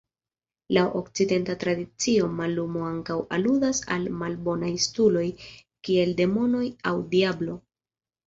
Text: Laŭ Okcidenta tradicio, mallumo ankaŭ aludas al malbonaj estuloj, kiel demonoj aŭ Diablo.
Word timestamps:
Laŭ 0.75 0.83
Okcidenta 0.99 1.55
tradicio, 1.63 2.29
mallumo 2.37 2.81
ankaŭ 2.91 3.17
aludas 3.37 3.81
al 3.97 4.09
malbonaj 4.23 4.71
estuloj, 4.79 5.25
kiel 5.89 6.17
demonoj 6.23 6.65
aŭ 6.93 6.95
Diablo. 7.13 7.59